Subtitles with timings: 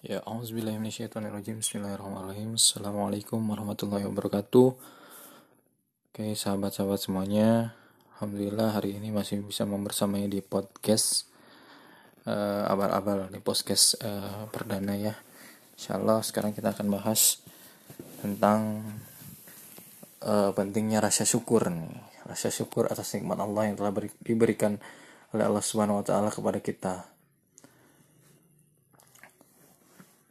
[0.00, 0.24] Ya.
[0.24, 2.56] Bismillahirrahmanirrahim.
[2.56, 4.68] Assalamualaikum warahmatullahi wabarakatuh.
[6.08, 7.76] Oke, sahabat-sahabat semuanya.
[8.16, 11.28] Alhamdulillah hari ini masih bisa membersamai di podcast
[12.24, 15.20] uh, abal-abal di podcast uh, perdana ya.
[15.76, 17.44] Insyaallah sekarang kita akan bahas
[18.24, 18.80] tentang
[20.24, 21.92] uh, pentingnya rasa syukur nih.
[22.24, 23.92] Rasa syukur atas nikmat Allah yang telah
[24.24, 24.80] diberikan
[25.36, 27.19] oleh Allah Subhanahu wa taala kepada kita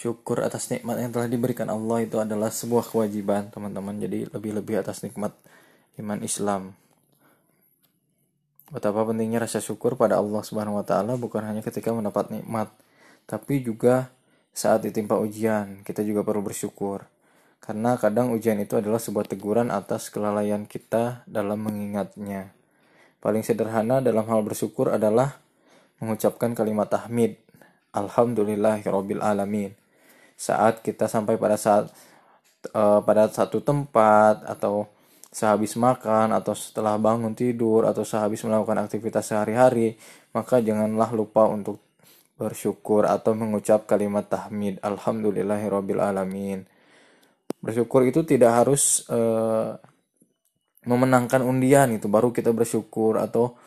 [0.00, 2.00] syukur atas nikmat yang telah diberikan Allah.
[2.00, 4.00] Itu adalah sebuah kewajiban teman-teman.
[4.00, 5.36] Jadi lebih-lebih atas nikmat
[6.00, 6.72] iman Islam.
[8.72, 12.70] Betapa pentingnya rasa syukur pada Allah Subhanahu wa taala bukan hanya ketika mendapat nikmat
[13.26, 14.08] tapi juga
[14.56, 15.84] saat ditimpa ujian.
[15.84, 17.04] Kita juga perlu bersyukur.
[17.60, 22.56] Karena kadang ujian itu adalah sebuah teguran atas kelalaian kita dalam mengingatnya.
[23.20, 25.36] Paling sederhana dalam hal bersyukur adalah
[26.00, 27.36] mengucapkan kalimat tahmid.
[27.92, 29.79] Alhamdulillahirabbil alamin
[30.40, 31.92] saat kita sampai pada saat
[32.72, 34.88] uh, pada satu tempat atau
[35.28, 40.00] sehabis makan atau setelah bangun tidur atau sehabis melakukan aktivitas sehari-hari
[40.32, 41.84] maka janganlah lupa untuk
[42.40, 46.64] bersyukur atau mengucap kalimat tahmid alhamdulillahirabbil alamin.
[47.60, 49.76] Bersyukur itu tidak harus uh,
[50.88, 53.60] memenangkan undian itu baru kita bersyukur atau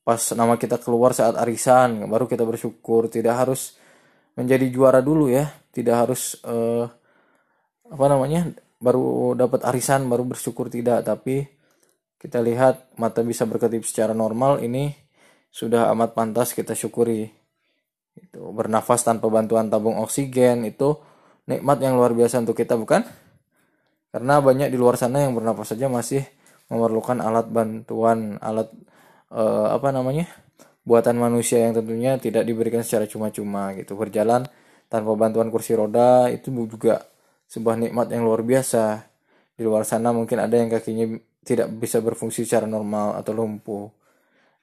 [0.00, 3.12] pas nama kita keluar saat arisan baru kita bersyukur.
[3.12, 3.76] Tidak harus
[4.32, 5.44] menjadi juara dulu ya
[5.76, 6.88] tidak harus uh,
[7.92, 8.48] apa namanya
[8.80, 11.04] baru dapat arisan baru bersyukur tidak.
[11.04, 11.44] Tapi
[12.16, 14.96] kita lihat mata bisa berkedip secara normal ini
[15.52, 17.28] sudah amat pantas kita syukuri.
[18.16, 20.96] Itu bernafas tanpa bantuan tabung oksigen itu
[21.44, 23.04] nikmat yang luar biasa untuk kita bukan?
[24.08, 26.24] Karena banyak di luar sana yang bernafas saja masih
[26.72, 28.72] memerlukan alat bantuan alat
[29.28, 30.24] uh, apa namanya
[30.88, 33.92] buatan manusia yang tentunya tidak diberikan secara cuma-cuma gitu.
[33.92, 34.48] Berjalan
[34.86, 37.02] tanpa bantuan kursi roda itu juga
[37.46, 39.06] sebuah nikmat yang luar biasa
[39.56, 43.86] di luar sana mungkin ada yang kakinya tidak bisa berfungsi secara normal atau lumpuh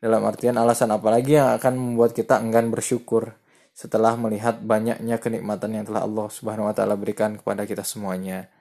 [0.03, 3.31] dalam artian alasan apalagi yang akan membuat kita enggan bersyukur
[3.73, 8.51] setelah melihat banyaknya kenikmatan yang telah Allah Subhanahu wa taala berikan kepada kita semuanya.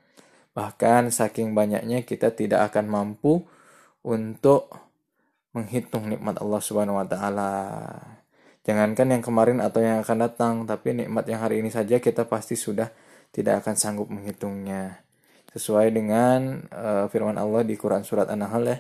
[0.57, 3.45] Bahkan saking banyaknya kita tidak akan mampu
[4.07, 4.73] untuk
[5.53, 7.51] menghitung nikmat Allah Subhanahu wa taala.
[8.63, 12.55] Jangankan yang kemarin atau yang akan datang, tapi nikmat yang hari ini saja kita pasti
[12.55, 12.91] sudah
[13.35, 15.03] tidak akan sanggup menghitungnya.
[15.51, 18.79] Sesuai dengan uh, firman Allah di Quran surat An-Nahl ya,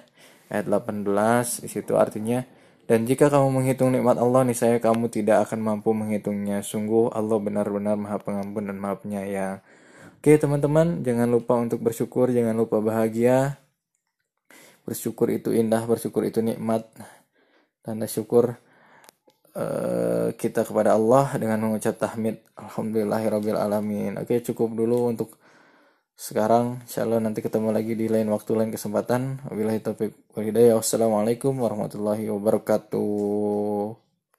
[0.55, 2.47] ayat 18 di situ artinya
[2.83, 6.67] dan jika kamu menghitung nikmat Allah nih saya kamu tidak akan mampu menghitungnya.
[6.67, 9.63] Sungguh Allah benar-benar Maha Pengampun dan Maha Penyayang.
[10.19, 13.59] Oke teman-teman, jangan lupa untuk bersyukur, jangan lupa bahagia,
[14.87, 16.87] bersyukur itu indah bersyukur itu nikmat
[17.83, 18.59] tanda syukur
[19.57, 24.19] uh, kita kepada Allah dengan mengucap tahmid alhamdulillahirabbil alamin.
[24.21, 25.37] Oke cukup dulu untuk
[26.17, 26.85] sekarang.
[26.87, 29.43] Insyaallah nanti ketemu lagi di lain waktu lain kesempatan.
[29.49, 33.62] Wabillahi taufik wassalamualaikum warahmatullahi wabarakatuh